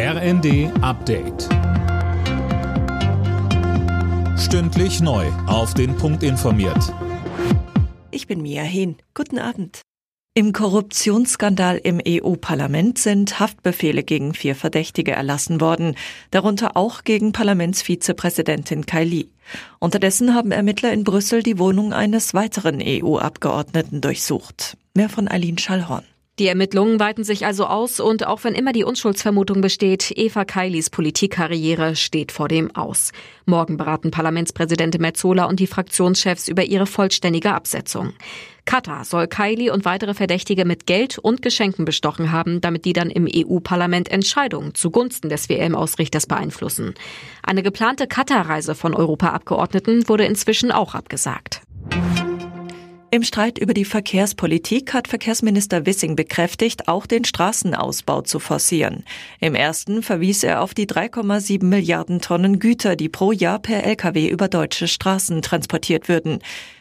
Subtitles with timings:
[0.00, 1.48] RND Update.
[4.38, 5.26] Stündlich neu.
[5.48, 6.94] Auf den Punkt informiert.
[8.12, 8.98] Ich bin Mia Hehn.
[9.14, 9.80] Guten Abend.
[10.34, 15.96] Im Korruptionsskandal im EU-Parlament sind Haftbefehle gegen vier Verdächtige erlassen worden,
[16.30, 19.32] darunter auch gegen Parlamentsvizepräsidentin Kaili.
[19.80, 24.76] Unterdessen haben Ermittler in Brüssel die Wohnung eines weiteren EU-Abgeordneten durchsucht.
[24.94, 26.04] Mehr von Eileen Schallhorn.
[26.38, 30.88] Die Ermittlungen weiten sich also aus und auch wenn immer die Unschuldsvermutung besteht, Eva Kailis
[30.88, 33.10] Politikkarriere steht vor dem Aus.
[33.44, 38.12] Morgen beraten Parlamentspräsidentin Metzola und die Fraktionschefs über ihre vollständige Absetzung.
[38.66, 43.10] Katar soll Kaili und weitere Verdächtige mit Geld und Geschenken bestochen haben, damit die dann
[43.10, 46.94] im EU-Parlament Entscheidungen zugunsten des WM-Ausrichters beeinflussen.
[47.42, 51.62] Eine geplante Katar-Reise von Europaabgeordneten wurde inzwischen auch abgesagt.
[53.10, 59.02] Im Streit über die Verkehrspolitik hat Verkehrsminister Wissing bekräftigt, auch den Straßenausbau zu forcieren.
[59.40, 64.28] Im ersten verwies er auf die 3,7 Milliarden Tonnen Güter, die pro Jahr per Lkw
[64.28, 66.40] über deutsche Straßen transportiert würden.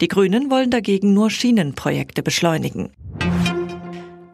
[0.00, 2.90] Die Grünen wollen dagegen nur Schienenprojekte beschleunigen.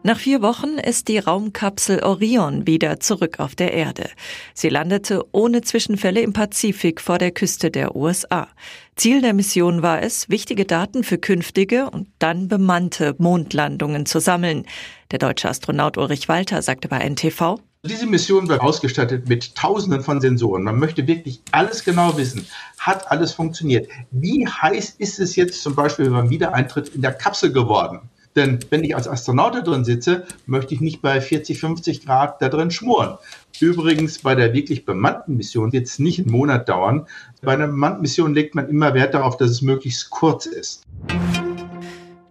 [0.05, 4.07] Nach vier Wochen ist die Raumkapsel Orion wieder zurück auf der Erde.
[4.53, 8.47] Sie landete ohne Zwischenfälle im Pazifik vor der Küste der USA.
[8.95, 14.67] Ziel der Mission war es, wichtige Daten für künftige und dann bemannte Mondlandungen zu sammeln.
[15.09, 20.21] Der deutsche Astronaut Ulrich Walter sagte bei NTV, diese Mission wird ausgestattet mit Tausenden von
[20.21, 20.61] Sensoren.
[20.65, 22.45] Man möchte wirklich alles genau wissen.
[22.77, 23.89] Hat alles funktioniert?
[24.11, 28.11] Wie heiß ist es jetzt zum Beispiel beim Wiedereintritt in der Kapsel geworden?
[28.35, 32.41] Denn wenn ich als Astronaut da drin sitze, möchte ich nicht bei 40, 50 Grad
[32.41, 33.17] da drin schmoren.
[33.59, 37.07] Übrigens, bei der wirklich bemannten Mission wird es nicht einen Monat dauern.
[37.41, 40.83] Bei einer bemannten Mission legt man immer Wert darauf, dass es möglichst kurz ist.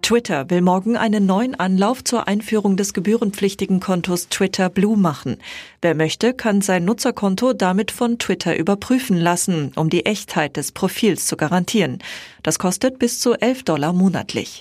[0.03, 5.39] Twitter will morgen einen neuen Anlauf zur Einführung des gebührenpflichtigen Kontos Twitter Blue machen.
[5.81, 11.25] Wer möchte, kann sein Nutzerkonto damit von Twitter überprüfen lassen, um die Echtheit des Profils
[11.25, 12.01] zu garantieren.
[12.43, 14.61] Das kostet bis zu 11 Dollar monatlich.